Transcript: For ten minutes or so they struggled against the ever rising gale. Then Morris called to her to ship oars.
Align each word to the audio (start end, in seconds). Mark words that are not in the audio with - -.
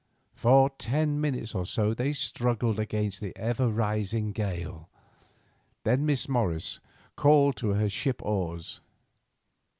For 0.33 0.71
ten 0.71 1.21
minutes 1.21 1.53
or 1.53 1.63
so 1.67 1.93
they 1.93 2.11
struggled 2.11 2.79
against 2.79 3.21
the 3.21 3.37
ever 3.37 3.67
rising 3.69 4.31
gale. 4.31 4.89
Then 5.83 6.09
Morris 6.27 6.79
called 7.15 7.55
to 7.57 7.73
her 7.73 7.81
to 7.83 7.89
ship 7.89 8.19
oars. 8.23 8.81